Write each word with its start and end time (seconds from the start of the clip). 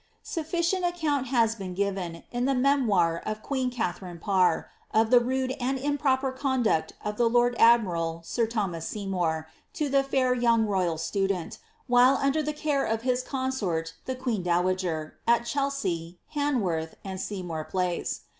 Sufficient 0.23 0.83
account 0.83 1.27
has 1.27 1.53
been 1.53 1.75
given, 1.75 2.23
in 2.31 2.45
the 2.45 2.55
memoir 2.55 3.21
of 3.23 3.43
queen 3.43 3.69
Katharine 3.69 4.17
Parr, 4.17 4.67
of 4.91 5.11
the 5.11 5.19
rude 5.19 5.51
and 5.59 5.77
improper 5.77 6.31
conduct 6.31 6.93
of 7.05 7.17
the 7.17 7.29
lord 7.29 7.55
admiral 7.59 8.21
sir 8.25 8.47
Thomas 8.47 8.87
Seymour 8.87 9.47
to 9.73 9.89
the 9.89 10.01
fair 10.01 10.33
young 10.33 10.65
royal 10.65 10.97
student, 10.97 11.59
while 11.85 12.15
under 12.17 12.41
the 12.41 12.49
care 12.51 12.83
of 12.83 13.03
his 13.03 13.21
consort 13.21 13.93
the 14.05 14.15
queen 14.15 14.41
dowager, 14.41 15.19
at 15.27 15.45
Chelsea, 15.45 16.17
I 16.31 16.33
fan 16.33 16.61
worth, 16.61 16.95
and 17.05 17.21
Seymour 17.21 17.65
Place.' 17.65 18.21